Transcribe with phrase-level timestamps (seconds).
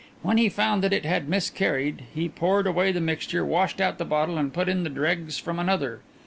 [0.23, 4.03] When he found that it had miscarried he poured away the mixture, washed out the
[4.03, 6.01] bottle and put in the dregs from another.